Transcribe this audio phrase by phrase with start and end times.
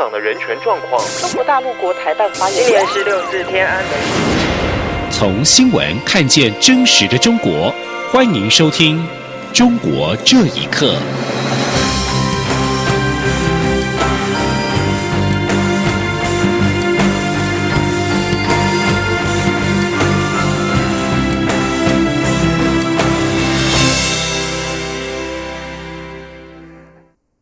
[0.00, 1.06] 港的人权状况。
[1.20, 3.92] 中国大陆国台办发言今年是六四天安门。
[5.10, 7.70] 从新闻看见真实的中国，
[8.10, 8.96] 欢迎收听
[9.56, 10.94] 《中国这一刻》。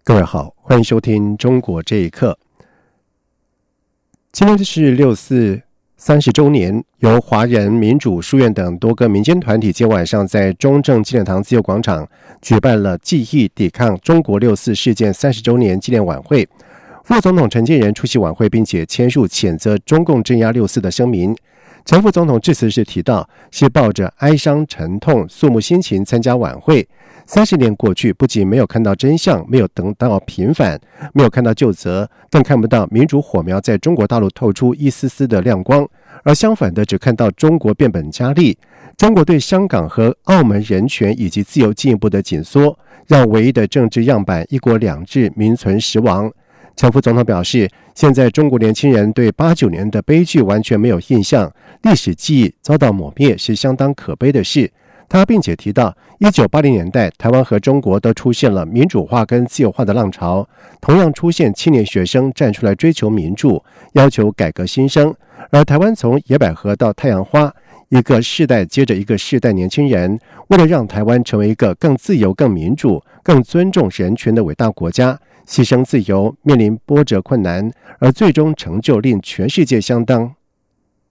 [0.02, 2.36] 各位好，欢迎收听《中国这一刻》。
[4.30, 5.62] 今天是六四
[5.96, 12.06] 三十周年，由华人民主书院等多个民间团体今晚上在中正纪念堂自由广场
[12.42, 16.46] 举办了记忆抵抗中国六四事件三十周年纪念晚会。
[17.04, 21.34] 副总统陈建仁出席晚会，并且签署谴责中共镇压六四的声明。
[21.86, 26.86] 陈副总统致辞时提到，是抱着哀伤、沉痛、肃穆心情参加晚会。
[27.28, 30.80] 三十年过去，不仅没有看到真相，没有等到平反，
[31.12, 35.86] 没有看到救责，更看不到民主火苗在中国大陆透出一丝丝的亮光，
[36.24, 38.56] 而相反的，只看到中国变本加厉。
[38.96, 42.76] 中国对香港和澳门人权以及自由进一步的紧缩，
[43.06, 46.32] 让唯一的政治样板“一国两制”名存实亡。
[46.76, 54.72] 陈副总统表示，现在中国年轻人对八九年的悲剧完全没有印象，历史记忆遭到抹灭是相当可悲的事。
[55.08, 60.46] 他并且提到，一九八零年代，台湾和中国都出现了民主化跟自由化的浪潮，
[60.80, 65.14] 同样出现青年学生站出来追求民主，要求改革新生。
[65.50, 67.50] 而台湾从野百合到太阳花，
[67.88, 70.18] 一个世代接着一个世代，年轻人
[70.48, 80.34] 为了让台湾成为一个更自由、更民主、更尊重人权的伟大国家，牺牲自由，面临波折困难，而最终成就令全世界相当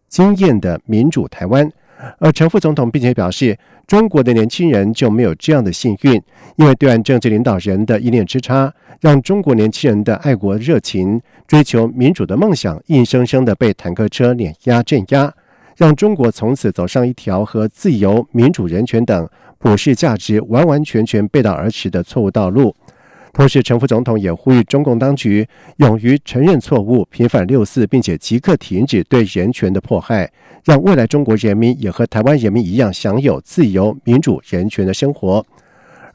[0.08, 1.72] 惊艳的民主台湾。
[2.20, 6.22] 而陈副总统并且表示，中国的年轻人就没有这样的幸运，
[6.56, 15.34] 因为对岸政治领导人的一念之差，让中国年轻人的爱国热情、追求民主的梦想，硬生生的被坦克车碾压镇压，
[15.76, 19.28] 让中国从此走上一条和自由、民主、人权等
[19.58, 22.76] 普世价值完完全全背道而驰的错误道路。
[23.34, 30.32] 同时，陈副总统也呼吁中共当局勇于承认错误、平反六四，并且即刻停止对人权的迫害，
[30.64, 35.46] 让未来中国人民也和台湾人民一样享有自由、民主、人权的生活。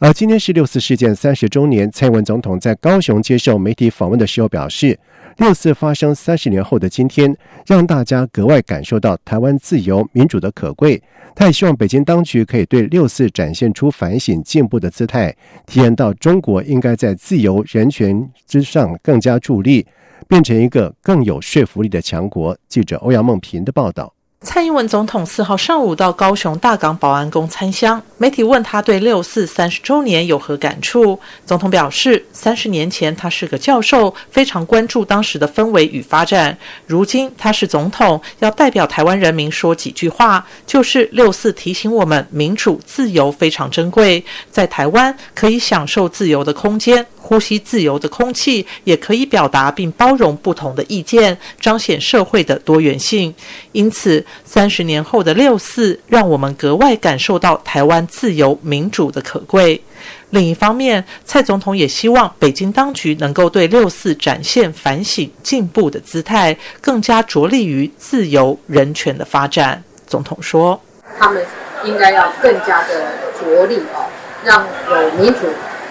[0.05, 4.99] 而今天是六四事件三十周年，蔡英文总统在高雄接受媒体访问的时候表示。
[5.37, 7.33] 六四发生三十年后的今天，
[7.65, 11.01] 让大家格外感受到台湾自由民主的可贵。
[11.37, 15.33] 他也希望北京当局可以对六四展现出反省进步的姿态，
[15.67, 19.87] 体验到中国应该在自由人权之上更加助力，
[20.27, 22.59] 变成一个更有说服力的强国。
[22.69, 24.13] 记者欧阳梦平的报道。
[24.43, 36.59] 蔡英文总统四号上午到高雄大港保安宫参香，媒体问他对六四三十周年有何感触，总统表示，三十年前他是个教授，非常关注当时的氛围与发展。
[36.87, 47.07] 如今他是总统，要代表台湾人民说几句话，就是六四提醒我们，民主自由非常珍贵，在台湾可以享受自由的空间。
[47.25, 53.33] 呼吸自由的空气，也可以表达并包容不同的意见，彰显社会的多元性。
[53.71, 59.83] 因此，三十年后的六四，让我们格外感受到台湾自由民主的可贵。
[60.31, 69.83] 另一方面，蔡总统也希望北京当局能够对六四展现反省进步的姿态，更加着力于自由人权的发展。
[70.07, 70.81] 总统说
[71.19, 71.45] ：“他们
[71.85, 74.07] 应该要更加的着力哦，
[74.45, 75.41] 让有民主、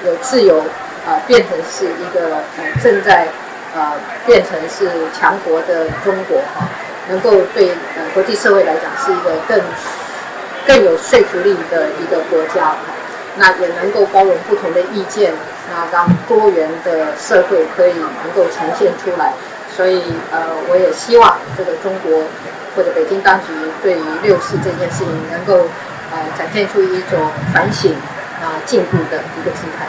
[0.05, 0.63] 有自由。”
[1.01, 3.27] 啊，变成是一个呃正在
[3.73, 4.87] 呃变成是
[5.17, 6.69] 强国的中国哈，
[7.11, 9.61] 能够对呃国际社会来讲是一个更
[10.65, 12.73] 更有说服力的一个国家，
[13.35, 15.33] 那也能够包容不同的意见，
[15.69, 19.33] 那让多元的社会可以能够呈现出来。
[19.75, 20.01] 所以
[20.31, 22.23] 呃，我也希望这个中国
[22.75, 23.47] 或者北京当局
[23.81, 25.67] 对于六四这件事情能够
[26.11, 27.19] 呃展现出一种
[27.53, 27.93] 反省
[28.41, 29.87] 啊进步的一个姿态。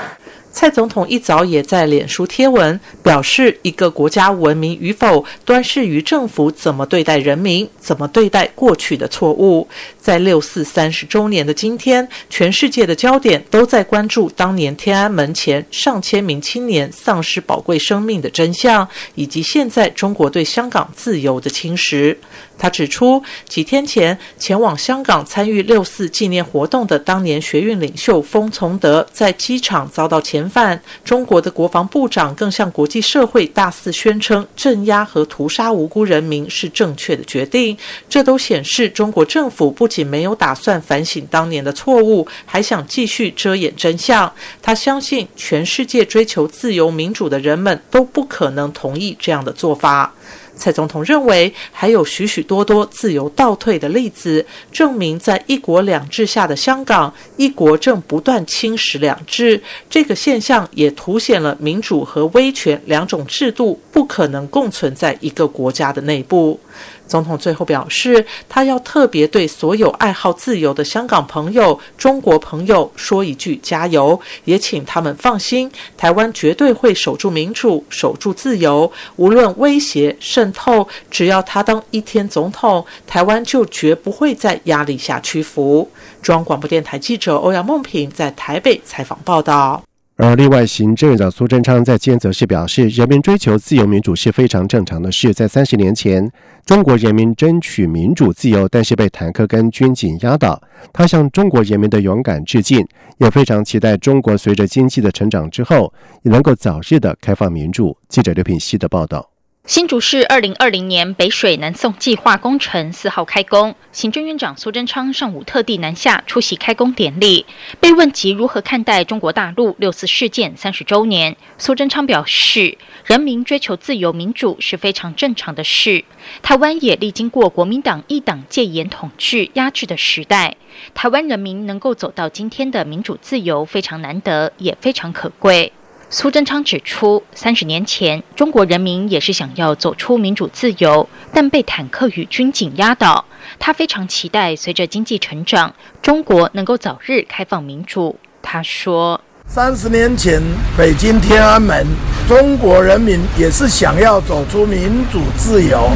[0.63, 9.67] 蔡总统一早也在脸书贴文表示，一个国家文明与否，端视于政府怎么对待人民，怎么对待过去的错误。
[9.99, 22.17] 在六四三十周年的今天，全世界的焦点都在关注当年天安门前上千名青年丧失宝贵生命的真相，以及现在中国对香港自由的侵蚀。
[22.63, 37.77] 他指出，几天前前往香港参与六四纪念活动的当年学运领袖封从德在机场遭到遣返，中国的国防部长更向国际社会大肆宣称镇压和屠杀无辜人民是正确的决定。
[38.09, 44.33] 这都显示中国政府不仅没有打算反省当年的错误，还想继续遮掩真相。
[44.63, 50.15] 他相信全世界追求自由民主的人们都不可能同意这样的做法。
[50.55, 59.61] 蔡总统认为，还有许许多多自由倒退的例子，证明在一国两制下的香港，一国正不断侵蚀两制。
[59.89, 66.61] 这个现象也凸显了民主和威权两种制度不可能共存在一个国家的内部。
[67.07, 85.91] 总统最后表示，他要特别对所有爱好自由的香港朋友、中国朋友说一句加油，也请他们放心，台湾绝对会守住民主、守住自由，无论威胁渗透，只要他当一天总统，台湾就绝不会在压力下屈服。
[86.23, 89.83] 中央广播电台记者欧阳梦平在台北采访报道。
[90.17, 95.33] 而另外，行政院长苏贞昌在今天则是表示，人民追求自由民主是非常正常的事。
[95.33, 96.31] 在三十年前，
[96.67, 100.63] 中国人民争取民主自由，但是被坦克跟军警压倒。
[100.93, 102.87] 他向中国人民的勇敢致敬，
[103.19, 105.93] 也非常期待中国随着经济的成长之后，
[106.23, 107.97] 也能够早日的开放民主。
[108.09, 109.32] 记者刘品希的报道。
[109.65, 117.47] 新竹市二零二零年北水南送计划工程四号开工，行政院长苏贞昌上午特地南下出席开工典礼。
[117.79, 126.05] 被问及如何看待中国大陆六四事件三十周年，苏贞昌表示，人民追求自由民主是非常正常的事。
[126.43, 130.57] 台湾也历经过国民党一党戒严统治压制的时代，
[130.93, 135.73] 台湾人民能够走到今天的民主自由非常难得，也非常可贵。
[136.15, 143.25] 苏贞昌指出，三十年前，中国人民也是想要走出民主自由，但被坦克与军警压倒。
[143.59, 148.15] 他非常期待，随着经济成长，中国能够早日开放民主。
[148.43, 149.19] 他说
[149.49, 150.43] ：“三十年前，
[150.77, 151.87] 北京天安门，
[152.29, 155.89] 中国人民也是想要走出民主自由，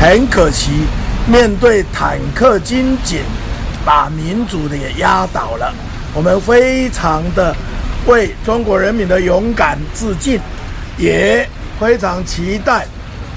[0.00, 0.72] 很可惜，
[1.28, 3.20] 面对坦克军警，
[3.84, 5.72] 把民主的也压倒了。
[6.12, 7.54] 我们非常的。”
[8.06, 10.40] 为中国人民的勇敢致敬，
[10.96, 11.48] 也
[11.78, 12.86] 非常期待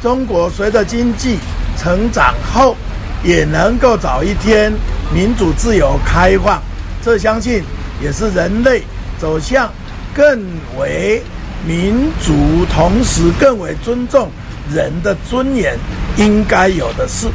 [0.01, 1.37] 中国随着经济
[1.77, 2.75] 成长后，
[3.23, 4.71] 也能够早一天
[5.13, 6.61] 民主自由开放。
[7.03, 7.61] 这相信
[8.01, 8.81] 也是人类
[9.19, 9.71] 走向
[10.13, 10.45] 更
[10.77, 11.21] 为
[11.65, 14.29] 民主，同时更为尊重
[14.73, 15.77] 人的尊严
[16.17, 17.27] 应该有的事。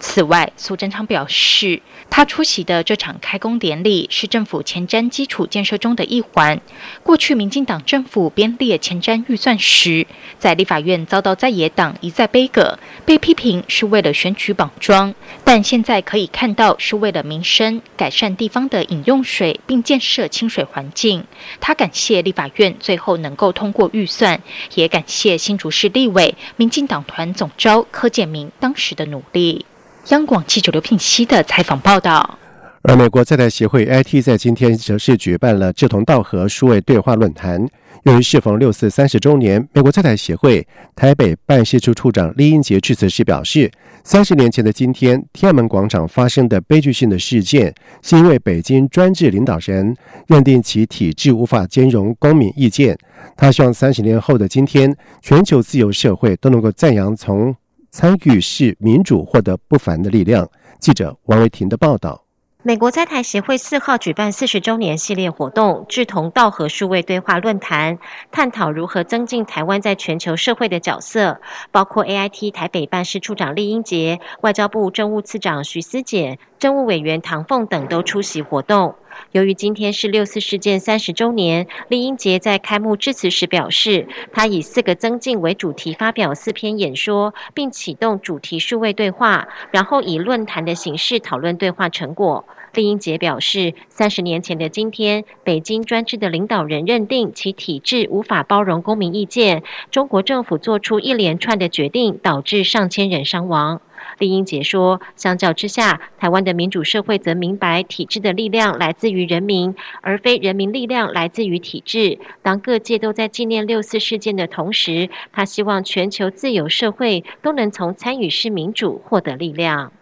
[0.00, 6.60] 此外，苏贞昌表示，他出席的这场开工典礼是政府前瞻基础建设中的一环。
[7.02, 10.06] 过去，民进党政府编列前瞻预算时，
[10.38, 15.12] 在立法院遭到在野党一再背戈，被批评是为了选举绑桩。
[15.42, 21.24] 但现在可以看到，是为了民生，改善地方的饮用水，并建设清水环境。
[21.60, 24.40] 他感谢立法院最后能够通过预算，
[24.76, 29.66] 也感谢新竹市立委、民进党团总召柯建明当时的努力。
[30.08, 32.38] 央广记者刘聘熙的采访报道。
[32.82, 37.66] 而美国在台协会 IT 在今天则是举办了志同道合数位对话论坛。
[38.04, 43.70] 由于适逢六四三十周年，美国在台协会台北办事处处长李英杰致辞时表示，
[44.04, 49.94] 三十年前的今天，天安门广场发生的悲剧性的事件，是因为北京专制领导人
[50.28, 52.96] 认定其体制无法兼容公民意见。
[53.36, 57.54] 他希望三十年后的今天，全球自由社会都能够赞扬从。
[57.90, 60.48] 参与是民主获得不凡的力量。
[60.78, 62.24] 记者王维婷的报道。
[62.64, 67.98] 美国在台协会四号举办四十周年系列活动，志同道合数位对话论坛，
[68.32, 71.40] 探讨如何增进台湾在全球社会的角色。
[71.70, 78.96] 包括 AIT 台北办事处长厉英杰、外交部政务次长徐思俭、政务委员唐凤等都出席活动。
[79.32, 92.44] 由于今天是六四事件三十周年，厉英杰在开幕致辞时表示，他以四个增进为主题发表四篇演说，并启动主题数位对话，然后以论坛的形式讨论对话成果。
[92.74, 103.80] 厉英杰表示，三十年前的今天，北京专制的领导人认定其体制无法包容公民意见，中国政府做出一连串的决定，导致上千人伤亡。
[104.18, 112.18] 丽英杰说：“相较之下，台湾的民主社会则明白体制的力量来自于人民，而非人民力量来自于体制。
[112.42, 119.92] 当各界都在纪念六四事件的同时，他希望全球自由社会都能从参与式民主获得力量。”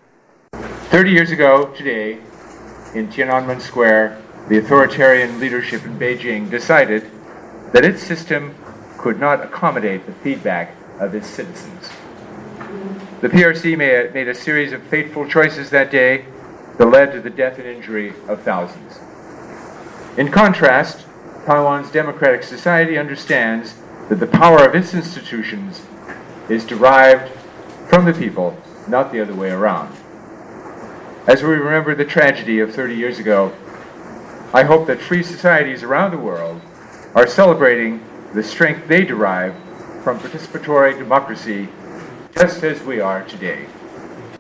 [0.91, 2.17] Thirty years ago today,
[2.95, 4.13] in Tiananmen Square,
[4.49, 7.03] the authoritarian leadership in Beijing decided
[7.73, 8.53] that its system
[8.97, 10.69] could not accommodate the feedback
[11.01, 11.91] of its citizens.
[13.27, 16.27] The PRC made, a series of fateful choices that day
[16.79, 19.01] that led to the death and injury of thousands.
[20.17, 21.05] In contrast,
[21.45, 23.75] Taiwan's democratic society understands
[24.09, 25.83] that the power of its institutions
[26.49, 27.33] is derived
[27.89, 28.57] from the people,
[28.87, 29.93] not the other way around.
[31.27, 33.53] As we remember the tragedy of 30 years ago,
[34.55, 36.61] I hope that free societies around the world
[37.13, 38.05] are celebrating
[38.35, 39.57] the strength they derive
[40.05, 41.67] from participatory democracy
[42.37, 43.57] as as we are today.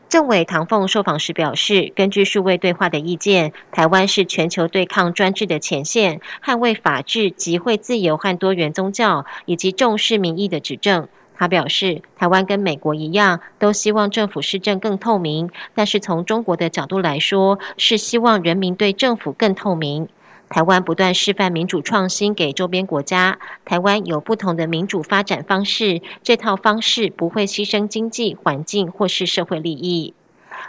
[0.08, 11.08] 政委唐凤受访时表示，根据数位对话的意见，台湾是全球对抗专制的前线，捍卫法治、集会自由和多元宗教，以及重视民意的指政。
[11.38, 20.08] 他表示，台湾跟美国一样，都希望政府施政更透明，但是从中国的角度来说，是希望人民对政府更透明。
[20.48, 30.14] 台湾不断示范民主创新给周边国家，台湾有不同的民主发展方式，这套方式不会牺牲经济、环境或是社会利益。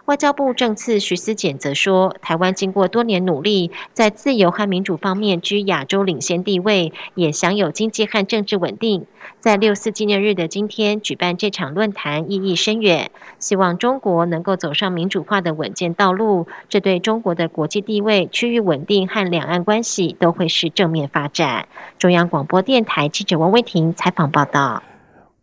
[0.06, 9.06] 外交部政次徐思俭则说，台湾经过多年努力，在自由和民主方面居亚洲领先地位，也享有经济和政治稳定。
[9.40, 13.12] 在六四纪念日的今天举办这场论坛，意义深远。
[13.40, 21.68] 希望中国能够走上民主化的稳健道路，这对中国的国际地位、区域稳定和两岸关系都会是正面发展。
[22.00, 24.82] 中央广播电台记者王威婷采访报道。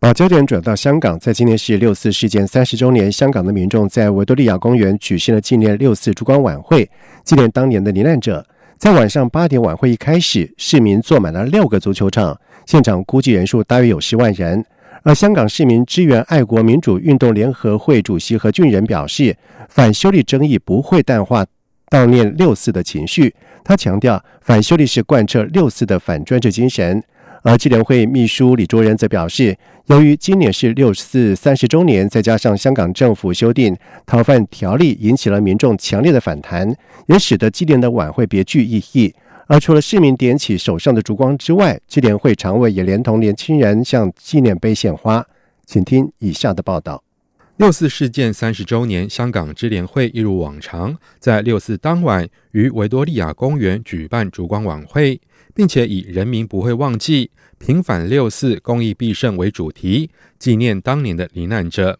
[0.05, 6.87] 把焦点转到香港，在今年是六四事件三十周年，香港的民众在维多利亚公园举行了纪念六四烛光晚会，
[7.23, 8.45] 纪念当年的罹难者。
[8.77, 14.63] 在晚上八点，晚会一开始，市民坐满了六个足球场，现场估计人数大约有十万人。
[15.01, 19.35] 而香港市民支援爱国民主运动联合会主席何俊仁表示，
[19.69, 21.43] 反修例争议不会淡化
[21.89, 23.33] 悼念六四的情绪。
[23.63, 27.03] 他强调，反修例是贯彻六四的反专制精神。
[27.45, 36.75] 而纪联会秘书李卓仁则表示，由于今年是六四三十周年，再加上香港政府修订逃犯条例，引起了民众强烈的反弹，
[37.05, 39.13] 也使得纪念的晚会别具意义。
[39.45, 45.23] 而除了市民点起手上的烛光之外，纪联会常委也连同年轻人向纪念碑献花。
[45.67, 47.03] 请听以下的报道：
[47.57, 55.21] 六四事件三十周年，香港支联会一如往常，在六四当晚于维多利亚公园举办烛光晚会。
[55.55, 61.97] 并且以“人民不会忘记，平反六四，公益必胜”为主题，纪念当年的罹难者。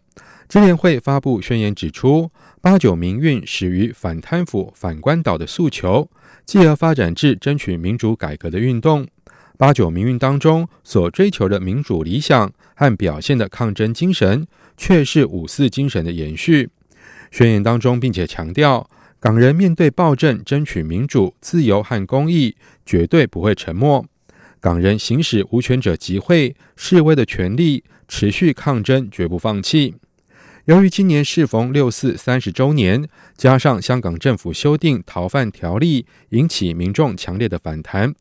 [0.49, 2.29] 支联会发布宣言指出，
[2.61, 6.07] 八九民运始于反贪腐、反官倒的诉求，
[6.45, 9.07] 继而发展至争取民主改革的运动。
[9.57, 14.45] 八九民运当中所追求的民主理想和表现的抗争精神，
[14.75, 16.69] 却是五四精神的延续。
[17.31, 18.89] 宣言当中，并且强调。
[19.25, 22.55] 港人面对暴政，争取民主、自由和公义，
[22.85, 24.05] 绝对不会沉默。
[24.59, 29.95] 港人行使无权者集会、示威的权利，持续抗争，绝不放弃。
[30.65, 38.13] 由于今年适逢六四三十周年，加上香港政府修订逃犯条例，引起民众强烈的反弹。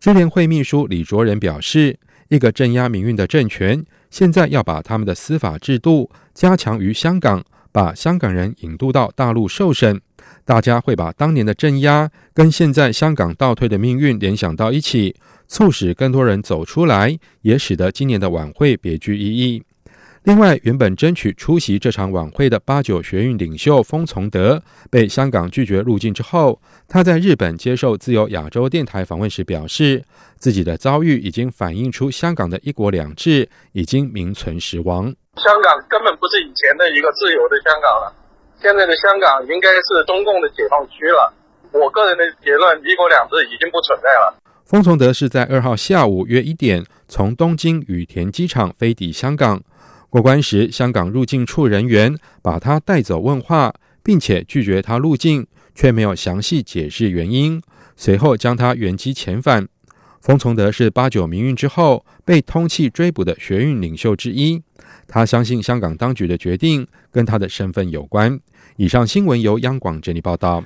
[0.00, 1.98] 支联会秘书李卓仁表示，
[2.28, 7.44] 一个镇压民运的政权，现在要把他们的司法制度加强于香港，
[7.76, 10.00] 把香港人引渡到大陆受审。
[10.46, 15.14] 大家会把当年的镇压跟现在香港倒退的命运联想到一起，
[15.46, 19.62] 促使更多人走出来，也使得今年的晚会别具意义。
[20.26, 30.02] 另外，原本争取出席这场晚会的八九学运领袖封从德被香港拒绝入境之后，他在日本接受自由亚洲电台访问时表示，
[30.36, 35.04] 自己的遭遇已经反映出香港的一国两制已经名存实亡。
[35.36, 38.12] 香港根本不是以前的一个自由的香港了。
[38.60, 41.32] 现在的香港应该是中共的解放区了。
[41.70, 44.36] 我个人的结论，一国两制已经不存在了。
[44.64, 49.62] 封从德是在二号下午约一点从东京羽田机场飞抵香港，
[50.08, 57.60] 过关时，香港入境处人员把他带走问话，并且拒绝他入境，却没有详细解释原因。
[57.96, 59.66] 随后将他原机遣返。
[60.22, 64.60] 冯从德是八九民运之后被通缉追捕的学运领袖之一。
[65.06, 68.38] 他相信香港当局的决定跟他的身份有关。
[68.76, 70.64] 以上新闻由央广整理报道。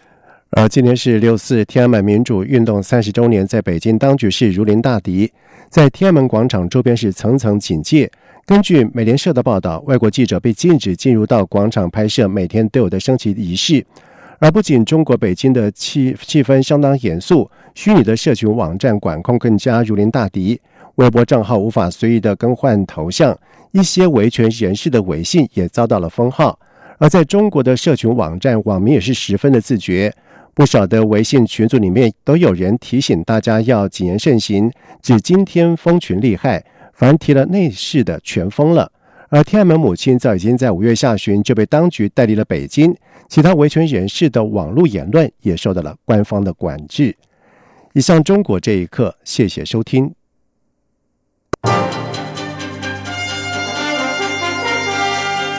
[0.51, 5.31] 而今年是六四天安门民主运动三十周年，在北京当局是如临大敌，
[5.69, 8.11] 在天安门广场周边是层层警戒。
[8.51, 13.87] 根据美联社的报道，外国记者被禁止进入到广场拍摄每天都有的升旗仪式。
[14.41, 20.61] 而不仅中国北京的气气氛相当严肃，虚拟的社群网站管控更加如临大敌，
[20.97, 23.39] 微博账号无法随意的更换头像。
[23.71, 26.59] 一些维权人士的微信也遭到了封号，
[26.99, 30.13] 而在中国的社群网站，网民也是十分的自觉，
[30.55, 34.69] 不少的微信群组里面都有人提醒大家要谨言慎行，
[35.01, 36.65] 指今天封群厉害，
[37.01, 38.93] 凡提了内事的全封了。
[39.31, 42.95] 而天安门母亲早已经在五月下旬就被当局带离了北京，
[43.27, 47.17] 其他维权人士的网络言论也受到了官方的管制。
[47.95, 50.13] 以上中国这一刻，谢谢收听。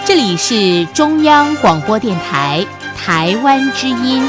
[0.06, 2.64] 这里是中央广播电台
[2.96, 4.22] 台湾之音。